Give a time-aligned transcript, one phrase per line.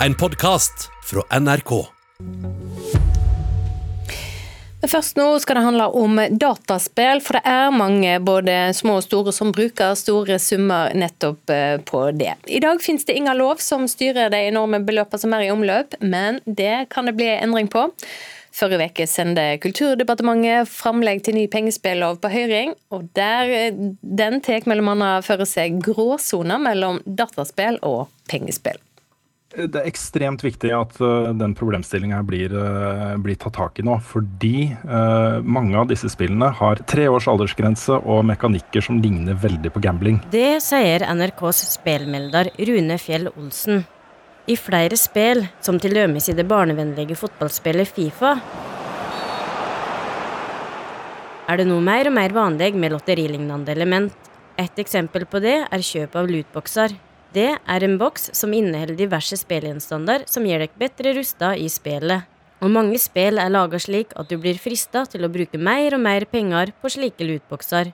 [0.00, 1.70] en podkast fra NRK.
[4.80, 9.06] Men først nå skal det handle om dataspill, for det er mange både små og
[9.06, 12.36] store som bruker store summer nettopp eh, på det.
[12.46, 15.96] I dag finnes det ingen lov som styrer de enorme beløpene som er i omløp,
[16.04, 17.88] men det kan det bli endring på.
[18.56, 24.68] Forrige uke sendte Kulturdepartementet framlegg til ny pengespillov på høring, og der, eh, den tar
[24.68, 25.12] bl.a.
[25.24, 28.78] for seg gråsoner mellom dataspill og pengespill.
[29.56, 33.96] Det er ekstremt viktig at uh, den problemstillinga blir, uh, blir, tatt tak i nå.
[34.04, 39.72] Fordi uh, mange av disse spillene har tre års aldersgrense og mekanikker som ligner veldig
[39.72, 40.20] på gambling.
[40.32, 43.86] Det sier NRKs spelmelder Rune Fjell Olsen.
[44.46, 48.36] I flere spill, som til dømes i det barnevennlige fotballspillet Fifa,
[51.46, 54.14] er det nå mer og mer vanlig med lotterilignende element.
[54.58, 56.94] Et eksempel på det er kjøp av lootboxer.
[57.34, 62.26] Det er en boks som inneholder diverse spillgjenstander som gjør deg bedre rusta i spillet.
[62.64, 66.02] Og mange spill er laga slik at du blir frista til å bruke mer og
[66.06, 67.92] mer penger på slike lootbokser.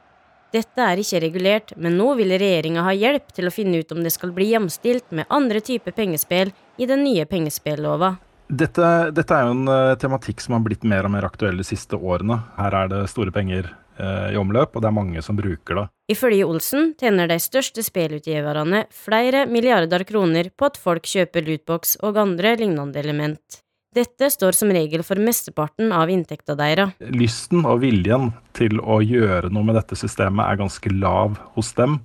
[0.53, 4.03] Dette er ikke regulert, men nå vil regjeringa ha hjelp til å finne ut om
[4.05, 8.19] det skal bli jamstilt med andre typer pengespill i den nye pengespillova.
[8.53, 11.64] Dette, dette, er jo en uh, tematikk som har blitt mer og mer aktuell de
[11.64, 12.36] siste årene.
[12.58, 15.86] Her er det store penger Eh, i omløp, og det er mange som bruker det.
[16.12, 22.19] Ifølge Olsen tjener de største spillutgiverne flere milliarder kroner på at folk kjøper lootbox og
[22.20, 23.62] andre lignende element.
[23.92, 26.94] Dette står som regel for mesteparten av inntekta deres.
[27.12, 31.98] Lysten og viljen til å gjøre noe med dette systemet er ganske lav hos dem.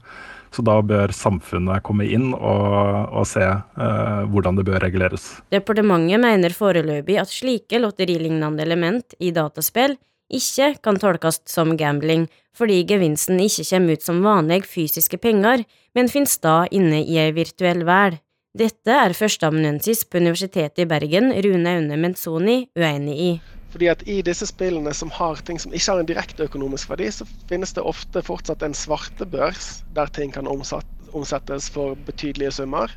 [0.51, 5.29] Så da bør samfunnet komme inn og, og se uh, hvordan det bør reguleres.
[5.53, 9.95] Departementet mener foreløpig at slike lotterilignende element i dataspill
[10.33, 15.63] ikke kan tolkes som gambling, fordi gevinsten ikke kommer ut som vanlige fysiske penger,
[15.95, 18.21] men finner sted inne i ei virtuell verden.
[18.57, 23.27] Dette er førsteamanuensis på Universitetet i Bergen, Rune Aune Menzoni, uenig i.
[23.69, 27.11] Fordi at I disse spillene som har ting som ikke har en direkte økonomisk verdi,
[27.13, 32.89] så finnes det ofte fortsatt en svartebørs der ting kan omsettes for betydelige summer.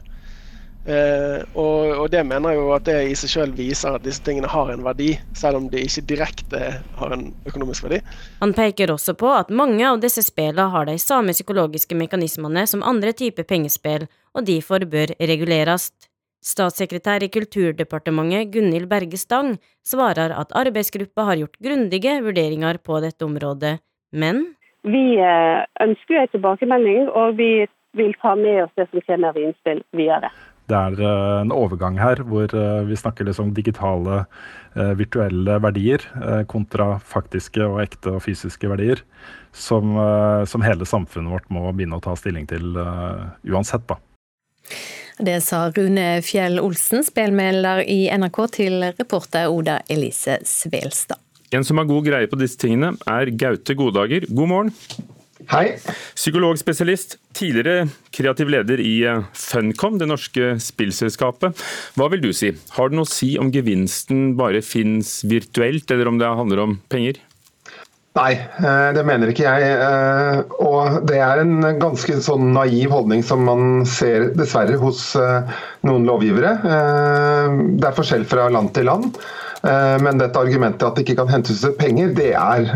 [0.80, 4.22] Uh, og, og, det mener jeg jo at det i seg selv viser at disse
[4.24, 6.60] tingene har en verdi, selv om de ikke direkte
[6.96, 7.98] har en økonomisk verdi.
[8.40, 12.84] Han peker også på at mange av disse spillene har de samme psykologiske mekanismene som
[12.86, 15.90] andre typer pengespill, og derfor bør reguleres.
[16.40, 23.26] Statssekretær i Kulturdepartementet Gunhild Berge Stang svarer at arbeidsgruppa har gjort grundige vurderinger på dette
[23.28, 23.76] området,
[24.16, 24.46] men
[24.80, 29.36] Vi ønsker ønsker en tilbakemelding, og vi vil ta med oss det som kommer av
[29.36, 30.30] innspill videre.
[30.70, 34.24] Det er eh, en overgang her hvor eh, vi snakker liksom digitale,
[34.76, 36.04] eh, virtuelle verdier
[36.50, 39.02] kontra faktiske og ekte og fysiske verdier,
[39.52, 39.96] som,
[40.46, 43.98] som hele samfunnet vårt må begynne å ta stilling til uansett, da.
[45.20, 51.18] Det sa Rune Fjell Olsen, spelmelder i NRK, til reporter Oda Elise Svelstad.
[51.50, 54.28] En som har god greie på disse tingene, er Gaute Godager.
[54.30, 54.72] God morgen.
[55.50, 55.72] Hei.
[56.14, 61.58] Psykologspesialist, tidligere kreativ leder i eh, Funcom, det norske spillselskapet.
[61.98, 62.52] Hva vil du si?
[62.76, 66.76] Har det noe å si om gevinsten bare finnes virtuelt, eller om det handler om
[66.92, 67.18] penger?
[68.20, 69.74] Nei, eh, det mener ikke jeg.
[69.74, 75.02] Eh, og det er en ganske sånn naiv holdning som man ser dessverre hos
[75.82, 76.60] noen lovgivere.
[77.74, 79.18] Det er forskjell fra land til land.
[79.62, 82.68] Men dette argumentet at det ikke kan hentes ut penger, det er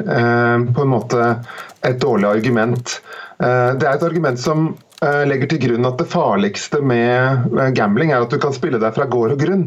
[0.76, 1.28] på en måte
[1.84, 2.98] et dårlig argument.
[3.42, 4.66] Eh, det er et argument som
[5.04, 8.80] eh, legger til grunn at det farligste med eh, gambling er at du kan spille
[8.82, 9.66] deg fra gård og grunn.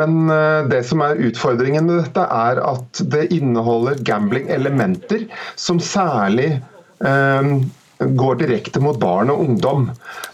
[0.00, 0.32] Men
[0.70, 5.28] det som er utfordringen med dette, er at det inneholder gambling-elementer
[5.58, 6.52] som særlig
[8.00, 9.90] går direkte mot barn og ungdom.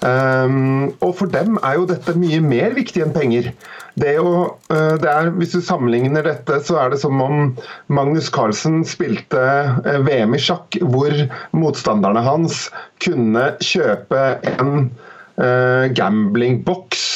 [0.06, 3.50] Og for dem er jo dette mye mer viktig enn penger.
[3.96, 4.32] Å,
[4.76, 7.54] eh, er, hvis du sammenligner dette, så er det som om
[7.88, 11.14] Magnus Carlsen spilte eh, VM i sjakk, hvor
[11.56, 12.66] motstanderne hans
[13.00, 14.20] kunne kjøpe
[14.52, 14.90] en
[15.40, 17.06] uh, gamblingboks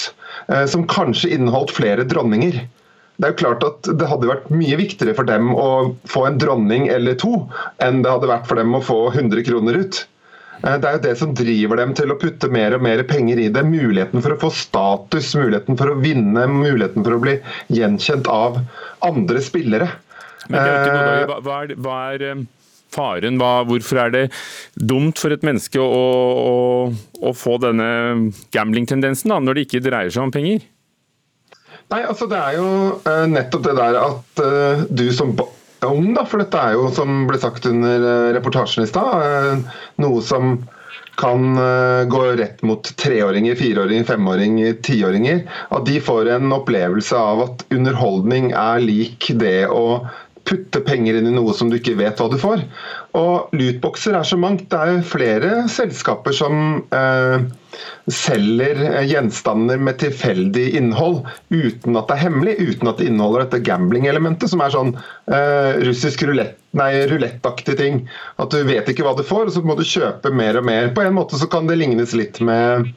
[0.72, 2.56] som kanskje inneholdt flere dronninger.
[3.20, 6.40] Det er jo klart at det hadde vært mye viktigere for dem å få en
[6.40, 7.44] dronning eller to,
[7.84, 10.00] enn det hadde vært for dem å få 100 kroner ut.
[10.60, 13.40] Eh, det er jo det som driver dem til å putte mer og mer penger
[13.40, 13.64] i det.
[13.66, 17.38] Muligheten for å få status, muligheten for å vinne, muligheten for å bli
[17.72, 18.60] gjenkjent av
[19.06, 19.90] andre spillere.
[20.48, 22.42] Men, eh, hva, er, hva er eh,
[22.92, 23.38] faren?
[23.40, 24.24] Hva, hvorfor er det
[24.74, 26.58] dumt for et menneske å, å,
[27.22, 27.88] å få denne
[28.54, 30.66] gambling-tendensen når det ikke dreier seg om penger?
[31.90, 32.66] Nei, altså Det er jo
[33.32, 34.42] nettopp det der at
[34.94, 35.32] du som
[35.88, 39.80] ung, da, for dette er jo, som ble sagt under eh, reportasjen i stad, eh,
[40.02, 40.58] noe som
[41.20, 45.42] kan uh, gå rett mot treåringer, fireåringer, femåringer, tiåringer.
[45.68, 50.06] At de får en opplevelse av at underholdning er lik det å
[50.48, 52.64] putte penger inn i noe som du ikke vet hva du får.
[53.18, 54.68] Og lootboxer er så mangt.
[54.70, 57.42] Det er flere selskaper som eh,
[58.10, 63.62] selger gjenstander med tilfeldig innhold uten at det er hemmelig, uten at det inneholder dette
[63.66, 68.04] gambling-elementet, som er sånn eh, russisk rulett rulettaktig ting.
[68.38, 70.92] At du vet ikke hva du får, og så må du kjøpe mer og mer.
[70.94, 72.92] På en måte så kan det lignes litt med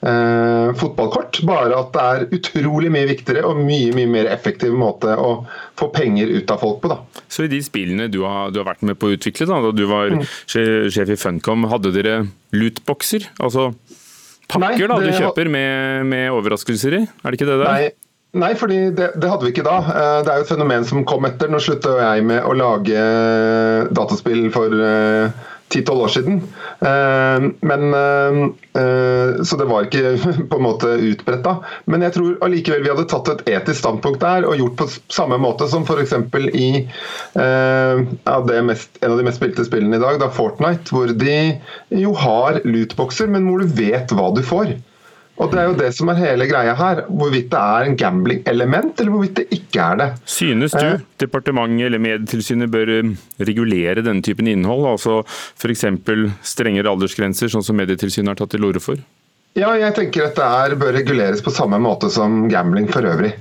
[0.00, 5.14] eh, fotballkort, bare at det er utrolig mye viktigere og mye mye mer effektiv måte
[5.18, 5.44] å
[5.78, 6.92] få penger ut av folk på.
[6.92, 7.22] da.
[7.28, 9.72] Så i de spillene du har, du har vært med på å utvikle, da, da
[9.74, 10.26] du var mm.
[10.48, 12.18] sjef i Funcom, hadde dere
[12.54, 13.30] lootboxer?
[13.38, 13.72] Altså
[14.48, 17.72] pakker nei, da du kjøper med, med, overraskelser i, er det ikke det der?
[17.72, 17.96] Nei.
[18.36, 19.78] Nei, fordi det, det, hadde vi ikke da.
[19.88, 21.48] Eh, det er jo et fenomen som kom etter.
[21.48, 23.04] Nå slutta jeg med å lage
[23.96, 26.40] dataspill for eh, ti-tolv år siden.
[26.80, 27.84] Eh, men,
[29.44, 30.12] så det var ikke
[30.50, 31.56] på en måte utbredt da.
[31.90, 35.40] Men jeg tror allikevel vi hadde tatt et etisk standpunkt der og gjort på samme
[35.42, 36.14] måte som f.eks.
[36.54, 36.68] i
[37.34, 41.38] ja, mest, en av de mest spilte spillene i dag, da Fortnite, hvor de
[41.98, 44.76] jo har lootboxer, men hvor du vet hva du får.
[45.38, 47.04] Og Det er jo det som er hele greia her.
[47.06, 50.08] Hvorvidt det er en gambling-element, eller hvorvidt det ikke er det.
[50.26, 51.04] Synes du eh.
[51.22, 54.88] departementet eller Medietilsynet bør um, regulere denne typen innhold?
[54.96, 55.86] Altså F.eks.
[56.42, 58.98] strengere aldersgrenser, sånn som Medietilsynet har tatt til orde for?
[59.58, 63.32] Ja, jeg tenker at det er, bør reguleres på samme måte som gambling for øvrig.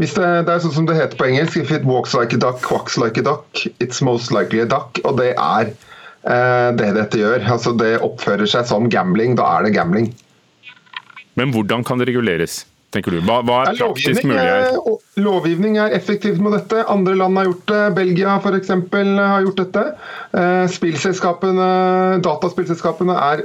[0.00, 2.40] Hvis det, det, er sånn som det heter på engelsk, if it walks like a
[2.40, 5.00] duck, quacks like a duck, it's most likely a duck.
[5.04, 7.44] Og det er eh, det dette gjør.
[7.56, 10.12] Altså Det oppfører seg som gambling, da er det gambling.
[11.36, 12.64] Men hvordan kan det reguleres?
[12.96, 13.20] tenker du?
[13.26, 14.76] Hva, hva er praktisk mulig her?
[15.20, 16.82] Lovgivning er effektivt med dette.
[16.92, 17.82] Andre land har gjort det.
[17.96, 18.72] Belgia f.eks.
[18.72, 19.84] har gjort dette.
[20.36, 21.68] Eh, spillselskapene,
[22.24, 23.44] Dataspillselskapene er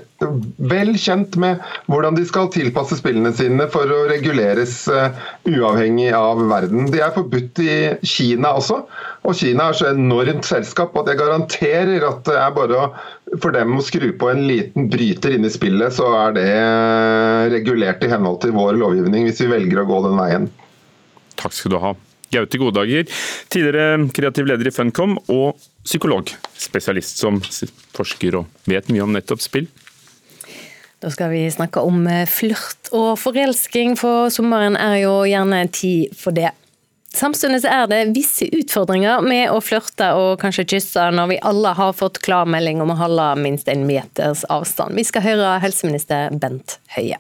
[0.71, 1.61] vel kjent med
[1.91, 6.89] hvordan de skal tilpasse spillene sine for å reguleres eh, uavhengig av verden.
[6.91, 8.83] De er forbudt i Kina også.
[9.27, 12.88] Og Kina er så enormt selskap at jeg garanterer at det er bare
[13.39, 16.48] for dem å skru på en liten bryter inn i spillet, så er det
[17.54, 20.48] regulert i henhold til vår lovgivning, hvis vi velger å gå den veien.
[21.39, 21.94] Takk skal du ha.
[22.31, 23.07] Gaute Godager,
[23.51, 27.42] tidligere kreativ leder i Funcom og psykologspesialist som
[27.95, 29.68] forsker og vet mye om nettopp spill.
[31.01, 36.36] Da skal vi snakke om flørt og forelsking, for sommeren er jo gjerne tid for
[36.38, 36.54] det.
[37.12, 41.92] Samtidig er det visse utfordringer med å flørte og kanskje kysse når vi alle har
[41.98, 44.96] fått klarmelding om å holde minst en meters avstand.
[44.96, 47.19] Vi skal høre helseminister Bent Høie.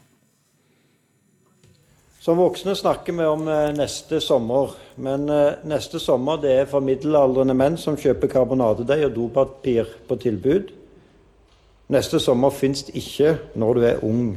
[2.21, 6.85] Som voksne snakker vi om eh, neste sommer, men eh, neste sommer det er for
[6.85, 10.69] middelaldrende menn som kjøper karbonadedeig og dopapir på tilbud.
[11.91, 14.27] Neste sommer fins det ikke når du er ung.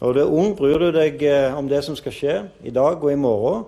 [0.00, 3.02] Når du er ung, bryr du deg eh, om det som skal skje i dag
[3.02, 3.66] og i morgen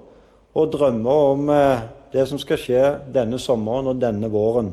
[0.57, 2.85] og drømmer om eh, det som skal skje
[3.15, 4.73] denne sommeren og denne våren.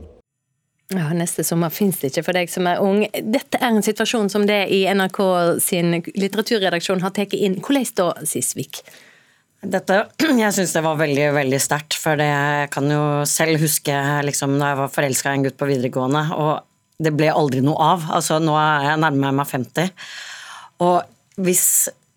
[0.93, 3.07] Ja, Neste sommer finnes det ikke for deg som er ung.
[3.09, 5.19] Dette er en situasjon som det i NRK
[5.63, 7.57] sin litteraturredaksjon har tatt inn.
[7.57, 8.83] Hvordan da, Sisvik?
[9.65, 13.97] Dette, Jeg syns det var veldig veldig sterkt, for det jeg kan jo selv huske
[14.27, 17.81] liksom, da jeg var forelska i en gutt på videregående, og det ble aldri noe
[17.81, 18.05] av.
[18.19, 19.89] Altså, Nå er jeg nærmer meg 50.
[20.85, 21.65] Og hvis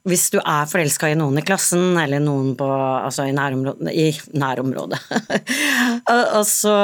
[0.09, 4.39] hvis du er forelska i noen i klassen, eller noen på, altså i nærområdet, i
[4.39, 5.01] nærområdet.
[6.39, 6.75] og så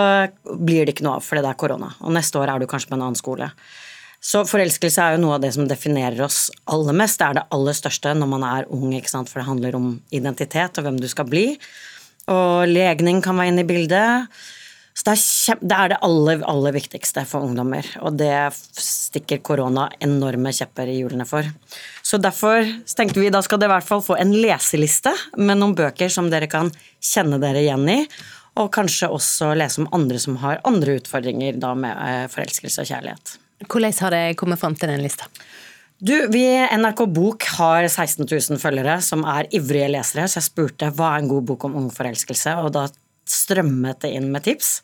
[0.45, 2.93] blir det ikke noe av fordi det er korona, og neste år er du kanskje
[2.93, 3.51] på en annen skole.
[4.25, 7.19] Så forelskelse er jo noe av det som definerer oss aller mest.
[7.21, 10.87] Det er det aller største når man er ung, for det handler om identitet og
[10.87, 11.51] hvem du skal bli.
[12.33, 14.31] Og legning kan være inne i bildet.
[14.95, 18.31] Så det er, det er, det aller, aller viktigste for ungdommer, og det
[18.79, 21.49] stikker korona enorme kjepper i hjulene for.
[22.07, 22.63] Så derfor
[22.95, 26.31] tenkte vi da skal dere i hvert fall få en leseliste med noen bøker som
[26.31, 26.71] dere kan
[27.03, 27.99] kjenne dere igjen i,
[28.55, 32.93] og kanskje også lese om andre som har andre utfordringer da med eh, forelskelse og
[32.93, 33.37] kjærlighet.
[33.67, 35.27] Hvordan har det kommet fram til den lista?
[36.05, 40.91] Du, vi NRK Bok har 16 000 følgere som er ivrige lesere, så jeg spurte
[40.95, 42.87] hva er en god bok om ung forelskelse, og da
[43.29, 44.79] strømmet det inn med tips.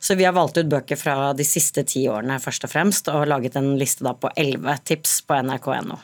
[0.00, 3.26] Så vi har valgt ut bøker fra de siste ti årene først og fremst, og
[3.30, 5.98] laget en liste da på elleve tips på nrk.no.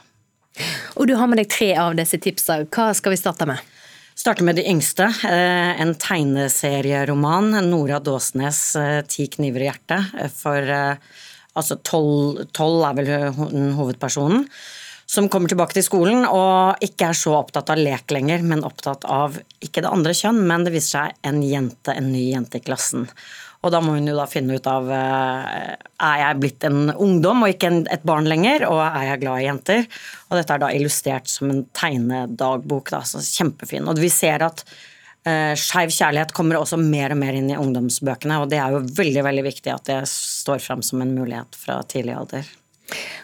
[0.98, 2.68] Og du har med deg tre av disse tipsene.
[2.70, 3.62] Hva skal vi starte med?
[4.14, 5.08] Starte med de yngste.
[5.26, 7.50] Eh, en tegneserieroman.
[7.66, 10.14] Nora Dåsnes' eh, 'Ti kniver i hjertet'.
[10.22, 10.62] Eh, for
[11.54, 13.10] altså tolv er vel
[13.74, 14.46] hovedpersonen
[15.14, 19.06] som kommer tilbake til skolen og ikke er så opptatt av lek lenger, men opptatt
[19.06, 22.64] av ikke det andre kjønn, men det viser seg en jente, en ny jente i
[22.64, 23.06] klassen.
[23.64, 27.46] Og da må hun jo da finne ut av eh, er jeg blitt en ungdom
[27.46, 29.86] og ikke et barn lenger, og er jeg glad i jenter?
[30.28, 33.88] Og dette er da illustrert som en tegnedagbok, da, så kjempefin.
[33.88, 38.42] Og vi ser at uh, skeiv kjærlighet kommer også mer og mer inn i ungdomsbøkene,
[38.42, 41.80] og det er jo veldig, veldig viktig at det står fram som en mulighet fra
[41.88, 42.52] tidlig alder.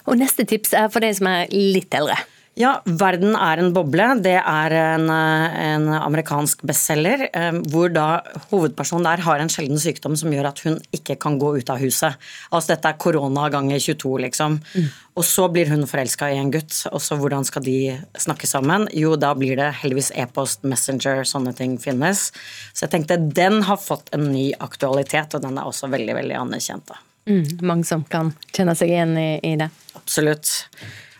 [0.06, 2.18] Og neste tips er for de som er litt eldre.
[2.58, 7.22] Ja, 'Verden er en boble' det er en, en amerikansk bestselger.
[7.32, 11.38] Eh, hvor da hovedpersonen der har en sjelden sykdom som gjør at hun ikke kan
[11.40, 12.18] gå ut av huset.
[12.50, 14.58] Altså Dette er korona ganger 22, liksom.
[14.74, 14.88] Mm.
[15.16, 17.78] Og så blir hun forelska i en gutt, og så hvordan skal de
[18.18, 18.88] snakke sammen?
[18.92, 22.28] Jo, da blir det heldigvis e-post, Messenger, sånne ting finnes.
[22.74, 26.42] Så jeg tenkte den har fått en ny aktualitet, og den er også veldig, veldig
[26.42, 26.90] anerkjent.
[26.90, 27.00] da.
[27.28, 29.68] Mm, mange som kan kjenne seg igjen i, i det.
[29.98, 30.50] Absolutt.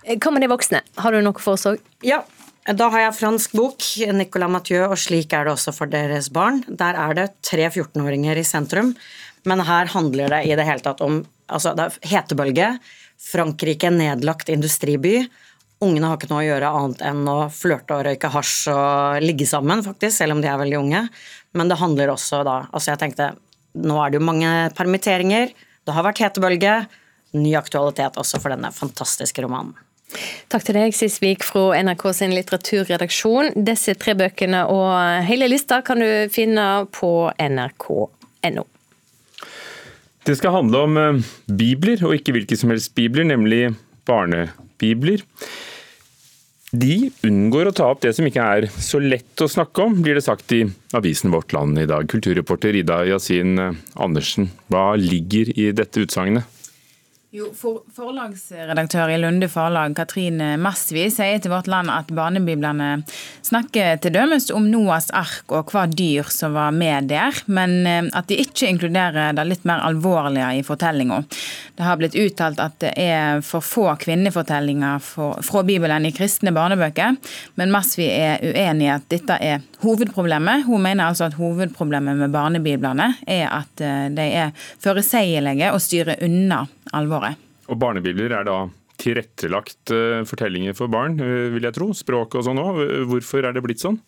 [0.07, 1.83] Hva med de voksne, har du noe forslag?
[2.07, 2.23] Ja,
[2.77, 3.85] da har jeg fransk bok,
[4.17, 6.63] Nicolas Mathieu, og slik er det også for deres barn.
[6.69, 8.95] Der er det tre 14-åringer i sentrum,
[9.49, 12.73] men her handler det i det hele tatt om altså, det er hetebølge.
[13.21, 15.23] Frankrike nedlagt industriby.
[15.81, 19.49] Ungene har ikke noe å gjøre annet enn å flørte og røyke hasj og ligge
[19.49, 21.07] sammen, faktisk, selv om de er veldig unge.
[21.57, 23.33] Men det handler også da Altså, jeg tenkte
[23.81, 25.53] nå er det jo mange permitteringer,
[25.87, 26.75] det har vært hetebølge.
[27.37, 29.77] Ny aktualitet også for denne fantastiske romanen.
[30.51, 33.53] Takk til deg, Sisvik fra NRK sin litteraturredaksjon.
[33.67, 34.91] Disse tre bøkene og
[35.29, 38.67] hele lista kan du finne på nrk.no.
[40.27, 43.71] Det skal handle om eh, bibler, og ikke hvilke som helst bibler, nemlig
[44.09, 45.23] barnebibler.
[46.71, 50.15] De unngår å ta opp det som ikke er så lett å snakke om, blir
[50.15, 50.63] det sagt i
[50.95, 52.07] avisen Vårt Land i dag.
[52.11, 53.59] Kulturreporter Ida Yasin
[53.99, 56.47] Andersen, hva ligger i dette utsagnet?
[57.31, 63.05] Jo, for, Forlagsredaktør i Lunde Forlag, Katrine Masvi, sier til Vårt Land at barnebiblene
[63.47, 68.09] snakker til dømes om Noas ark og hva dyr som var med der, men eh,
[68.19, 71.21] at de ikke inkluderer det litt mer alvorlige i fortellinga.
[71.79, 77.15] Det har blitt uttalt at det er for få kvinnefortellinger fra Bibelen i kristne barnebøker,
[77.55, 80.67] men Masvi er uenig i at dette er hovedproblemet.
[80.67, 86.27] Hun mener altså at hovedproblemet med barnebiblene er at eh, de er forutsigelige og styrer
[86.27, 86.65] unna
[86.97, 87.39] alvoret.
[87.71, 88.61] Og Barnebibler er da
[89.01, 91.91] tilrettelagt eh, fortellinger for barn, eh, vil jeg tro.
[91.97, 92.81] Språk og sånn òg.
[93.11, 94.01] Hvorfor er det blitt sånn?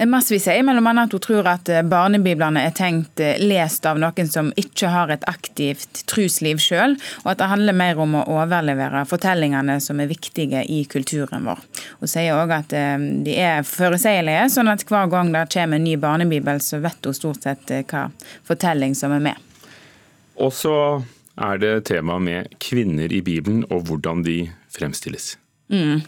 [0.00, 4.30] Vi sier mellom annet at hun tror at eh, barnebiblene er tenkt lest av noen
[4.32, 9.04] som ikke har et aktivt trusliv sjøl, og at det handler mer om å overlevere
[9.10, 11.60] fortellingene som er viktige i kulturen vår.
[12.00, 15.98] Hun sier òg at de er forutsigelige, sånn at hver gang det kommer en ny
[16.00, 18.08] barnebibel, så vet hun stort sett hva
[18.48, 19.48] fortelling som er med.
[20.40, 20.74] Og så
[21.40, 25.38] er det tema med kvinner i Bibelen og hvordan de fremstilles.
[25.72, 26.02] Mm.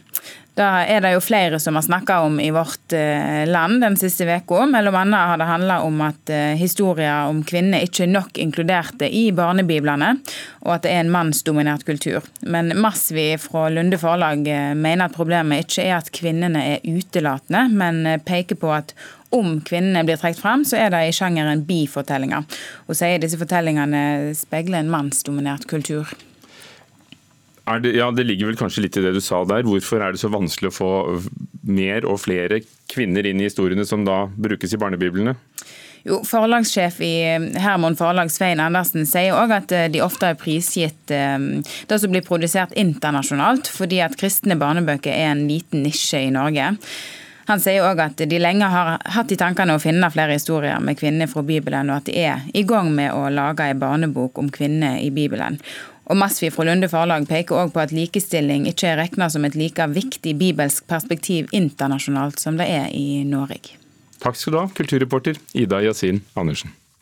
[0.53, 4.27] Da er det jo flere som har snakka om i vårt eh, land den siste
[4.29, 4.67] uka.
[4.69, 9.09] Mellom annet har det handla om at eh, historier om kvinner ikke er nok inkluderte
[9.09, 10.11] i barnebiblene,
[10.67, 12.21] og at det er en mannsdominert kultur.
[12.45, 17.65] Men Masvi fra Lunde forlag eh, mener at problemet ikke er at kvinnene er utelatende,
[17.73, 18.93] men peker på at
[19.33, 22.45] om kvinnene blir trukket fram, så er det i sjangeren bifortellinger.
[22.85, 26.13] Hun sier disse fortellingene speiler en mannsdominert kultur.
[27.81, 29.65] Det, ja, det ligger vel kanskje litt i det du sa der.
[29.65, 30.93] Hvorfor er det så vanskelig å få
[31.63, 32.61] mer og flere
[32.93, 35.37] kvinner inn i historiene som da brukes i barnebiblene?
[36.03, 37.15] Jo, Forlagssjef i
[37.63, 42.11] Hermon Forlag Svein Andersen sier òg at eh, de ofte er prisgitt eh, det som
[42.11, 46.73] blir produsert internasjonalt, fordi at kristne barnebøker er en liten nisje i Norge.
[47.47, 50.99] Han sier òg at de lenge har hatt i tankene å finne flere historier med
[50.99, 54.51] kvinner fra Bibelen, og at de er i gang med å lage en barnebok om
[54.51, 55.59] kvinner i Bibelen.
[56.11, 59.57] Og Masvi fra Lunde forlag peker òg på at likestilling ikke er regna som et
[59.59, 63.79] like viktig bibelsk perspektiv internasjonalt som det er i Norge.
[64.23, 66.75] Takk skal du ha, kulturreporter Ida Yasin Andersen.